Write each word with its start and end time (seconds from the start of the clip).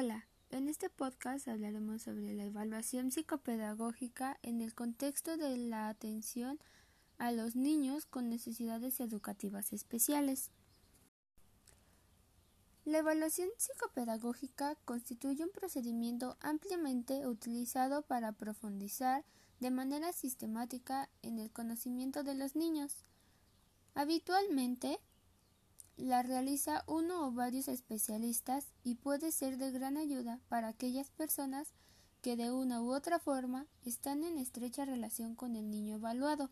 Hola, 0.00 0.28
en 0.50 0.68
este 0.68 0.90
podcast 0.90 1.48
hablaremos 1.48 2.02
sobre 2.02 2.32
la 2.32 2.44
evaluación 2.44 3.10
psicopedagógica 3.10 4.38
en 4.44 4.60
el 4.60 4.72
contexto 4.72 5.36
de 5.36 5.56
la 5.56 5.88
atención 5.88 6.60
a 7.18 7.32
los 7.32 7.56
niños 7.56 8.06
con 8.06 8.28
necesidades 8.28 9.00
educativas 9.00 9.72
especiales. 9.72 10.52
La 12.84 12.98
evaluación 12.98 13.48
psicopedagógica 13.56 14.76
constituye 14.84 15.42
un 15.42 15.50
procedimiento 15.50 16.36
ampliamente 16.42 17.26
utilizado 17.26 18.02
para 18.02 18.30
profundizar 18.30 19.24
de 19.58 19.72
manera 19.72 20.12
sistemática 20.12 21.10
en 21.22 21.40
el 21.40 21.50
conocimiento 21.50 22.22
de 22.22 22.36
los 22.36 22.54
niños. 22.54 23.04
Habitualmente, 23.96 25.00
la 25.98 26.22
realiza 26.22 26.84
uno 26.86 27.26
o 27.26 27.32
varios 27.32 27.68
especialistas 27.68 28.72
y 28.84 28.94
puede 28.94 29.32
ser 29.32 29.58
de 29.58 29.70
gran 29.72 29.96
ayuda 29.96 30.40
para 30.48 30.68
aquellas 30.68 31.10
personas 31.10 31.74
que 32.22 32.36
de 32.36 32.50
una 32.50 32.80
u 32.80 32.92
otra 32.92 33.18
forma 33.18 33.66
están 33.84 34.24
en 34.24 34.38
estrecha 34.38 34.84
relación 34.84 35.34
con 35.34 35.56
el 35.56 35.70
niño 35.70 35.96
evaluado. 35.96 36.50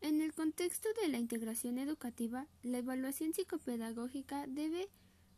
En 0.00 0.20
el 0.20 0.34
contexto 0.34 0.88
de 1.00 1.08
la 1.08 1.18
integración 1.18 1.78
educativa, 1.78 2.46
la 2.62 2.78
evaluación 2.78 3.32
psicopedagógica 3.32 4.46
debe 4.46 4.90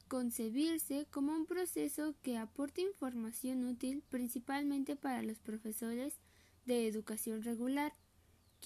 concebirse 0.09 1.07
como 1.11 1.33
un 1.33 1.47
proceso 1.47 2.15
que 2.23 2.37
aporte 2.37 2.81
información 2.81 3.65
útil 3.65 4.03
principalmente 4.09 4.97
para 4.97 5.23
los 5.23 5.39
profesores 5.39 6.19
de 6.65 6.89
educación 6.89 7.43
regular 7.43 7.95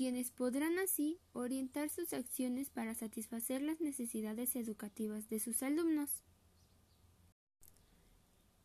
quienes 0.00 0.30
podrán 0.30 0.78
así 0.78 1.20
orientar 1.34 1.90
sus 1.90 2.14
acciones 2.14 2.70
para 2.70 2.94
satisfacer 2.94 3.60
las 3.60 3.82
necesidades 3.82 4.56
educativas 4.56 5.28
de 5.28 5.40
sus 5.40 5.62
alumnos. 5.62 6.22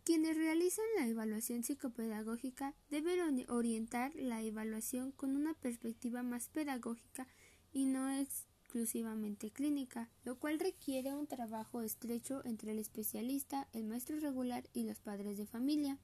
Quienes 0.06 0.38
realizan 0.38 0.86
la 0.98 1.06
evaluación 1.08 1.64
psicopedagógica 1.64 2.74
deben 2.90 3.46
orientar 3.50 4.16
la 4.16 4.44
evaluación 4.44 5.12
con 5.12 5.36
una 5.36 5.54
perspectiva 5.56 6.24
más 6.24 6.48
pedagógica 6.48 7.28
y 7.74 7.84
no 7.84 8.10
exclusivamente 8.18 9.52
clínica, 9.52 10.10
lo 10.24 10.40
cual 10.40 10.58
requiere 10.58 11.16
un 11.16 11.28
trabajo 11.28 11.82
estrecho 11.82 12.46
entre 12.46 12.72
el 12.72 12.80
especialista, 12.80 13.68
el 13.74 13.84
maestro 13.84 14.18
regular 14.22 14.70
y 14.72 14.84
los 14.84 15.02
padres 15.02 15.38
de 15.38 15.48
familia. 15.48 16.00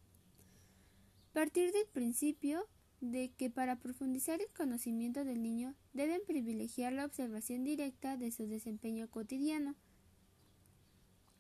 Partir 1.31 1.71
del 1.71 1.88
principio 1.88 2.67
de 3.02 3.31
que 3.31 3.49
para 3.49 3.77
profundizar 3.77 4.39
el 4.41 4.47
conocimiento 4.55 5.25
del 5.25 5.41
niño 5.41 5.75
deben 5.94 6.21
privilegiar 6.25 6.94
la 6.94 7.05
observación 7.05 7.63
directa 7.63 8.16
de 8.16 8.31
su 8.31 8.47
desempeño 8.47 9.09
cotidiano. 9.09 9.75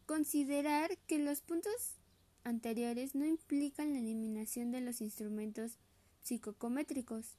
Considerar 0.07 0.97
que 1.07 1.19
los 1.19 1.41
puntos 1.41 1.95
anteriores 2.43 3.15
no 3.15 3.25
implican 3.25 3.93
la 3.93 3.99
eliminación 3.99 4.71
de 4.71 4.81
los 4.81 4.99
instrumentos 5.01 5.77
psicocométricos. 6.23 7.37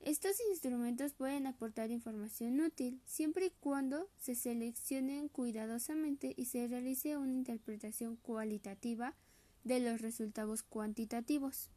Estos 0.00 0.36
instrumentos 0.50 1.12
pueden 1.12 1.46
aportar 1.46 1.92
información 1.92 2.60
útil 2.60 3.00
siempre 3.04 3.46
y 3.46 3.52
cuando 3.60 4.08
se 4.18 4.34
seleccionen 4.34 5.28
cuidadosamente 5.28 6.34
y 6.36 6.46
se 6.46 6.66
realice 6.66 7.16
una 7.16 7.34
interpretación 7.34 8.16
cualitativa 8.16 9.14
de 9.62 9.78
los 9.78 10.00
resultados 10.00 10.64
cuantitativos. 10.64 11.70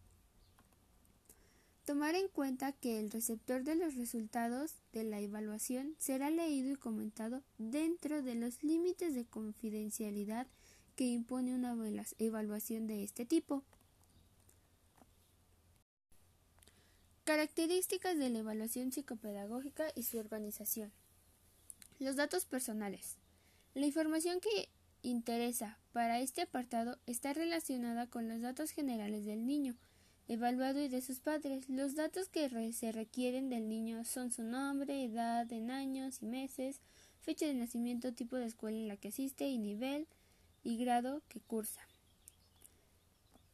Tomar 1.86 2.16
en 2.16 2.28
cuenta 2.30 2.72
que 2.72 3.00
el 3.00 3.11
receptor 3.11 3.64
de 3.64 3.75
los 3.75 3.94
resultados 3.94 4.73
de 4.91 5.03
la 5.03 5.19
evaluación 5.19 5.95
será 6.00 6.31
leído 6.31 6.72
y 6.72 6.75
comentado 6.75 7.44
dentro 7.59 8.23
de 8.23 8.33
los 8.33 8.64
límites 8.64 9.14
de 9.14 9.25
confidencialidad 9.25 10.47
que 10.95 11.06
impone 11.06 11.53
una 11.53 11.75
evaluación 12.17 12.88
de 12.88 13.03
este 13.03 13.23
tipo. 13.23 13.63
Características 17.23 18.17
de 18.17 18.29
la 18.29 18.40
evaluación 18.40 18.91
psicopedagógica 18.91 19.85
y 19.94 20.03
su 20.03 20.17
organización. 20.17 20.91
Los 22.00 22.16
datos 22.16 22.46
personales. 22.46 23.17
La 23.75 23.85
información 23.85 24.40
que 24.40 24.69
interesa 25.03 25.78
para 25.91 26.19
este 26.19 26.41
apartado 26.41 26.97
está 27.06 27.34
relacionada 27.34 28.07
con 28.07 28.28
los 28.28 28.41
datos 28.41 28.72
generales 28.72 29.25
del 29.25 29.46
niño, 29.46 29.75
evaluado 30.28 30.81
y 30.81 30.88
de 30.88 31.02
sus 31.02 31.19
padres. 31.19 31.69
Los 31.69 31.96
datos 31.96 32.30
que 32.30 32.74
se 32.74 32.91
requieren 32.91 33.50
del 33.50 33.69
niño 33.69 34.03
son 34.03 34.31
su 34.31 34.44
nombre, 34.44 35.03
edad 35.03 35.52
en 35.52 35.72
años 35.72 36.22
y 36.22 36.25
meses, 36.25 36.81
fecha 37.22 37.46
de 37.46 37.53
nacimiento, 37.53 38.13
tipo 38.13 38.35
de 38.35 38.46
escuela 38.46 38.78
en 38.78 38.88
la 38.88 38.97
que 38.97 39.09
asiste 39.09 39.47
y 39.47 39.58
nivel 39.58 40.08
y 40.64 40.78
grado 40.78 41.22
que 41.28 41.40
cursa. 41.40 41.81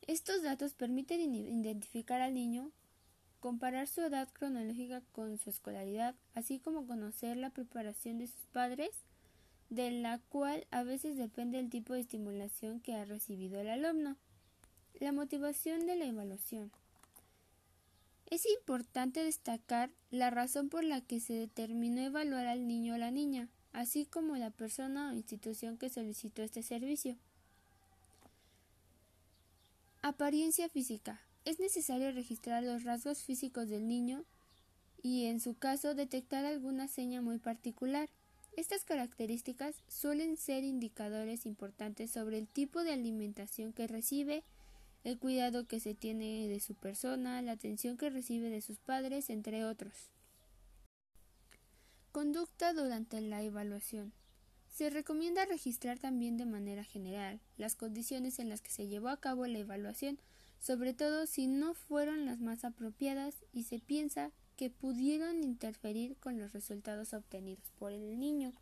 Estos 0.08 0.42
datos 0.42 0.74
permiten 0.74 1.36
identificar 1.36 2.22
al 2.22 2.34
niño, 2.34 2.72
comparar 3.40 3.88
su 3.88 4.02
edad 4.02 4.30
cronológica 4.34 5.02
con 5.12 5.38
su 5.38 5.50
escolaridad, 5.50 6.16
así 6.34 6.60
como 6.60 6.88
conocer 6.88 7.38
la 7.38 7.50
preparación 7.50 8.18
de 8.18 8.28
sus 8.28 8.46
padres, 8.48 8.90
de 9.70 9.90
la 9.92 10.20
cual 10.30 10.68
a 10.72 10.84
veces 10.84 11.18
depende 11.18 11.60
el 11.60 11.70
tipo 11.70 11.94
de 11.94 12.02
estimulación 12.02 12.82
que 12.82 12.94
ha 12.94 13.06
recibido 13.06 13.60
el 13.62 13.70
alumno. 13.70 14.18
La 15.00 15.12
motivación 15.12 15.88
de 15.88 15.96
la 15.96 16.06
evaluación. 16.06 16.72
Es 18.30 18.46
importante 18.46 19.24
destacar 19.24 19.90
la 20.10 20.30
razón 20.30 20.70
por 20.70 20.84
la 20.84 21.02
que 21.02 21.20
se 21.20 21.34
determinó 21.34 22.02
evaluar 22.02 22.48
al 22.48 22.68
niño 22.68 22.96
o 22.96 22.98
la 22.98 23.12
niña, 23.12 23.50
así 23.74 24.06
como 24.06 24.38
la 24.38 24.52
persona 24.52 25.10
o 25.10 25.14
institución 25.14 25.78
que 25.78 25.90
solicitó 25.90 26.42
este 26.42 26.64
servicio. 26.64 27.18
Apariencia 30.02 30.70
física. 30.70 31.22
Es 31.44 31.60
necesario 31.60 32.12
registrar 32.12 32.64
los 32.64 32.84
rasgos 32.84 33.24
físicos 33.24 33.68
del 33.68 33.88
niño 33.88 34.24
y, 35.04 35.26
en 35.26 35.40
su 35.40 35.56
caso, 35.56 35.94
detectar 35.94 36.46
alguna 36.46 36.88
seña 36.88 37.22
muy 37.22 37.38
particular. 37.38 38.10
Estas 38.56 38.84
características 38.84 39.76
suelen 39.88 40.38
ser 40.38 40.64
indicadores 40.64 41.46
importantes 41.46 42.12
sobre 42.12 42.38
el 42.38 42.48
tipo 42.48 42.84
de 42.84 42.94
alimentación 42.94 43.74
que 43.74 43.88
recibe, 43.88 44.44
el 45.04 45.18
cuidado 45.18 45.68
que 45.68 45.80
se 45.80 45.96
tiene 45.96 46.48
de 46.48 46.60
su 46.60 46.76
persona, 46.76 47.42
la 47.42 47.54
atención 47.54 47.98
que 47.98 48.10
recibe 48.10 48.50
de 48.50 48.62
sus 48.62 48.80
padres, 48.80 49.30
entre 49.30 49.66
otros. 49.66 50.12
Conducta 52.12 52.74
durante 52.74 53.22
la 53.22 53.42
evaluación. 53.42 54.14
Se 54.68 54.90
recomienda 54.90 55.46
registrar 55.46 56.00
también 56.00 56.38
de 56.38 56.46
manera 56.46 56.84
general 56.84 57.40
las 57.58 57.76
condiciones 57.76 58.40
en 58.40 58.50
las 58.50 58.62
que 58.62 58.72
se 58.72 58.88
llevó 58.88 59.10
a 59.10 59.20
cabo 59.20 59.46
la 59.48 59.60
evaluación, 59.60 60.20
sobre 60.60 60.94
todo 60.94 61.26
si 61.26 61.48
no 61.48 61.74
fueron 61.74 62.26
las 62.26 62.40
más 62.40 62.64
apropiadas 62.64 63.36
y 63.52 63.64
se 63.64 63.80
piensa 63.80 64.32
que 64.56 64.70
pudieron 64.70 65.44
interferir 65.44 66.16
con 66.18 66.38
los 66.38 66.54
resultados 66.54 67.14
obtenidos 67.14 67.72
por 67.80 67.92
el 67.92 68.20
niño. 68.20 68.54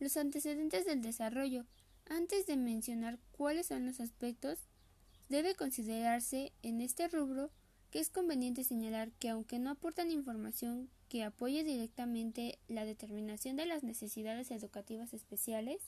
Los 0.00 0.16
antecedentes 0.16 0.84
del 0.86 1.02
desarrollo. 1.02 1.64
Antes 2.06 2.46
de 2.46 2.56
mencionar 2.56 3.18
cuáles 3.32 3.66
son 3.66 3.86
los 3.86 4.00
aspectos 4.00 4.58
Debe 5.28 5.54
considerarse 5.54 6.52
en 6.62 6.80
este 6.80 7.08
rubro 7.08 7.50
que 7.90 8.00
es 8.00 8.10
conveniente 8.10 8.64
señalar 8.64 9.10
que 9.12 9.28
aunque 9.28 9.58
no 9.58 9.70
aportan 9.70 10.10
información 10.10 10.88
que 11.08 11.24
apoye 11.24 11.64
directamente 11.64 12.58
la 12.68 12.84
determinación 12.84 13.56
de 13.56 13.66
las 13.66 13.82
necesidades 13.82 14.50
educativas 14.50 15.14
especiales, 15.14 15.80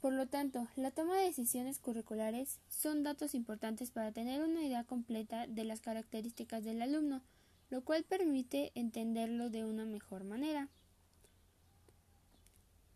por 0.00 0.12
lo 0.12 0.26
tanto, 0.26 0.66
la 0.74 0.90
toma 0.90 1.16
de 1.16 1.26
decisiones 1.26 1.78
curriculares 1.78 2.58
son 2.68 3.04
datos 3.04 3.36
importantes 3.36 3.92
para 3.92 4.10
tener 4.10 4.42
una 4.42 4.64
idea 4.64 4.82
completa 4.82 5.46
de 5.46 5.62
las 5.62 5.80
características 5.80 6.64
del 6.64 6.82
alumno, 6.82 7.22
lo 7.70 7.84
cual 7.84 8.02
permite 8.02 8.72
entenderlo 8.74 9.48
de 9.48 9.64
una 9.64 9.84
mejor 9.84 10.24
manera. 10.24 10.68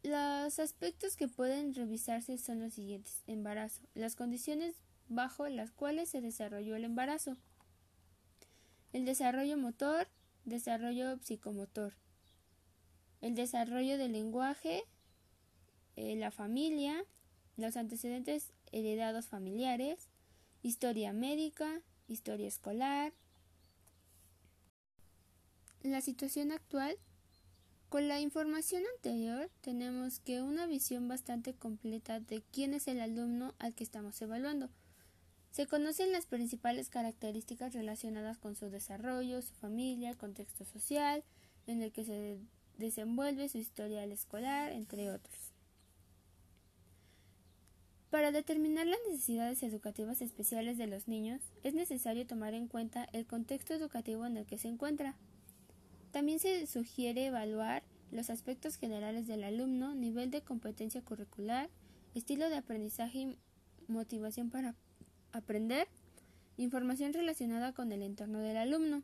Los 0.06 0.60
aspectos 0.60 1.16
que 1.16 1.26
pueden 1.26 1.74
revisarse 1.74 2.38
son 2.38 2.60
los 2.60 2.74
siguientes. 2.74 3.24
Embarazo. 3.26 3.82
Las 3.94 4.14
condiciones 4.14 4.76
bajo 5.08 5.48
las 5.48 5.72
cuales 5.72 6.08
se 6.08 6.20
desarrolló 6.20 6.76
el 6.76 6.84
embarazo. 6.84 7.36
El 8.92 9.04
desarrollo 9.04 9.58
motor, 9.58 10.06
desarrollo 10.44 11.18
psicomotor. 11.18 11.94
El 13.20 13.34
desarrollo 13.34 13.98
del 13.98 14.12
lenguaje, 14.12 14.84
eh, 15.96 16.14
la 16.14 16.30
familia, 16.30 17.04
los 17.56 17.76
antecedentes 17.76 18.52
heredados 18.70 19.26
familiares, 19.26 20.06
historia 20.62 21.12
médica, 21.12 21.82
historia 22.06 22.46
escolar. 22.46 23.12
La 25.82 26.00
situación 26.00 26.52
actual 26.52 26.96
con 27.88 28.08
la 28.08 28.20
información 28.20 28.82
anterior 28.96 29.50
tenemos 29.60 30.20
que 30.20 30.42
una 30.42 30.66
visión 30.66 31.08
bastante 31.08 31.54
completa 31.54 32.20
de 32.20 32.42
quién 32.52 32.74
es 32.74 32.88
el 32.88 33.00
alumno 33.00 33.54
al 33.58 33.74
que 33.74 33.84
estamos 33.84 34.20
evaluando. 34.20 34.68
Se 35.50 35.66
conocen 35.66 36.12
las 36.12 36.26
principales 36.26 36.90
características 36.90 37.72
relacionadas 37.72 38.38
con 38.38 38.56
su 38.56 38.68
desarrollo, 38.68 39.40
su 39.40 39.54
familia, 39.54 40.10
el 40.10 40.16
contexto 40.16 40.64
social 40.64 41.24
en 41.66 41.82
el 41.82 41.92
que 41.92 42.04
se 42.04 42.38
desenvuelve 42.76 43.48
su 43.48 43.58
historial 43.58 44.12
escolar, 44.12 44.72
entre 44.72 45.10
otros. 45.10 45.52
Para 48.10 48.32
determinar 48.32 48.86
las 48.86 49.00
necesidades 49.08 49.62
educativas 49.62 50.22
especiales 50.22 50.78
de 50.78 50.86
los 50.86 51.08
niños, 51.08 51.40
es 51.62 51.74
necesario 51.74 52.26
tomar 52.26 52.54
en 52.54 52.68
cuenta 52.68 53.08
el 53.12 53.26
contexto 53.26 53.74
educativo 53.74 54.26
en 54.26 54.36
el 54.36 54.46
que 54.46 54.58
se 54.58 54.68
encuentra. 54.68 55.16
También 56.16 56.38
se 56.38 56.66
sugiere 56.66 57.26
evaluar 57.26 57.82
los 58.10 58.30
aspectos 58.30 58.78
generales 58.78 59.26
del 59.26 59.44
alumno, 59.44 59.94
nivel 59.94 60.30
de 60.30 60.40
competencia 60.40 61.02
curricular, 61.02 61.68
estilo 62.14 62.48
de 62.48 62.56
aprendizaje 62.56 63.18
y 63.18 63.38
motivación 63.86 64.48
para 64.48 64.74
aprender, 65.32 65.88
información 66.56 67.12
relacionada 67.12 67.74
con 67.74 67.92
el 67.92 68.00
entorno 68.00 68.38
del 68.38 68.56
alumno. 68.56 69.02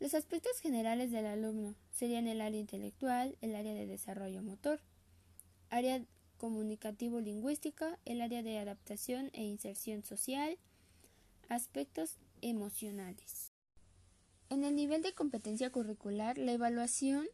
Los 0.00 0.14
aspectos 0.14 0.58
generales 0.58 1.12
del 1.12 1.26
alumno 1.26 1.76
serían 1.92 2.26
el 2.26 2.40
área 2.40 2.58
intelectual, 2.58 3.38
el 3.40 3.54
área 3.54 3.74
de 3.74 3.86
desarrollo 3.86 4.42
motor, 4.42 4.80
área 5.70 6.04
comunicativo-lingüística, 6.38 7.96
el 8.06 8.22
área 8.22 8.42
de 8.42 8.58
adaptación 8.58 9.30
e 9.34 9.44
inserción 9.44 10.02
social, 10.02 10.58
aspectos 11.48 12.16
emocionales. 12.40 13.47
En 14.50 14.64
el 14.64 14.74
nivel 14.74 15.02
de 15.02 15.12
competencia 15.12 15.70
curricular, 15.70 16.38
la 16.38 16.52
evaluación 16.52 17.26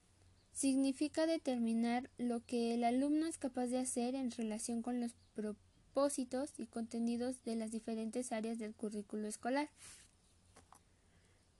significa 0.52 1.26
determinar 1.26 2.10
lo 2.18 2.44
que 2.44 2.74
el 2.74 2.84
alumno 2.84 3.26
es 3.26 3.38
capaz 3.38 3.66
de 3.66 3.78
hacer 3.78 4.14
en 4.14 4.30
relación 4.30 4.82
con 4.82 5.00
los 5.00 5.14
propósitos 5.34 6.52
y 6.58 6.66
contenidos 6.66 7.42
de 7.44 7.56
las 7.56 7.70
diferentes 7.70 8.32
áreas 8.32 8.58
del 8.58 8.74
currículo 8.74 9.28
escolar. 9.28 9.68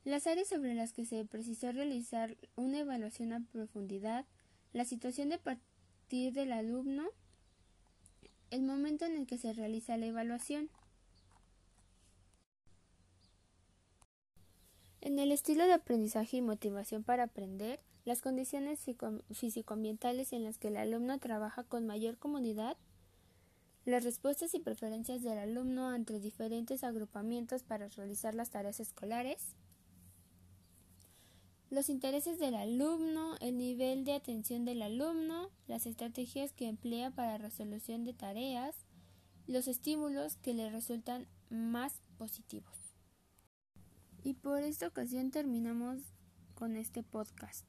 Las 0.04 0.26
áreas 0.26 0.48
sobre 0.48 0.74
las 0.74 0.92
que 0.92 1.06
se 1.06 1.24
precisó 1.24 1.72
realizar 1.72 2.36
una 2.56 2.80
evaluación 2.80 3.32
a 3.32 3.40
profundidad, 3.40 4.26
la 4.72 4.84
situación 4.84 5.28
de 5.28 5.38
partir 5.38 6.32
del 6.32 6.52
alumno, 6.52 7.04
el 8.50 8.62
momento 8.62 9.04
en 9.06 9.16
el 9.16 9.26
que 9.26 9.38
se 9.38 9.52
realiza 9.52 9.96
la 9.96 10.06
evaluación. 10.06 10.68
En 15.04 15.18
el 15.18 15.32
estilo 15.32 15.66
de 15.66 15.74
aprendizaje 15.74 16.38
y 16.38 16.40
motivación 16.40 17.04
para 17.04 17.24
aprender, 17.24 17.78
las 18.06 18.22
condiciones 18.22 18.80
físico-ambientales 19.30 20.32
en 20.32 20.44
las 20.44 20.56
que 20.56 20.68
el 20.68 20.78
alumno 20.78 21.18
trabaja 21.18 21.62
con 21.62 21.86
mayor 21.86 22.16
comunidad, 22.16 22.78
las 23.84 24.02
respuestas 24.02 24.54
y 24.54 24.60
preferencias 24.60 25.22
del 25.22 25.36
alumno 25.36 25.90
ante 25.90 26.20
diferentes 26.20 26.84
agrupamientos 26.84 27.62
para 27.64 27.88
realizar 27.88 28.34
las 28.34 28.48
tareas 28.48 28.80
escolares, 28.80 29.54
los 31.68 31.90
intereses 31.90 32.38
del 32.38 32.54
alumno, 32.54 33.36
el 33.42 33.58
nivel 33.58 34.06
de 34.06 34.14
atención 34.14 34.64
del 34.64 34.80
alumno, 34.80 35.50
las 35.66 35.84
estrategias 35.84 36.54
que 36.54 36.66
emplea 36.66 37.10
para 37.10 37.36
resolución 37.36 38.04
de 38.04 38.14
tareas, 38.14 38.74
los 39.46 39.68
estímulos 39.68 40.38
que 40.38 40.54
le 40.54 40.70
resultan 40.70 41.26
más 41.50 41.92
positivos. 42.16 42.83
Y 44.24 44.32
por 44.32 44.62
esta 44.62 44.86
ocasión 44.86 45.30
terminamos 45.30 45.98
con 46.54 46.76
este 46.76 47.02
podcast. 47.02 47.66